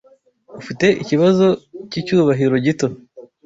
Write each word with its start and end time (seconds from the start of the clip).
Ufite 0.59 0.85
ikibazo 1.03 1.45
cyicyubahiro 1.89 2.55
gito 2.65 2.87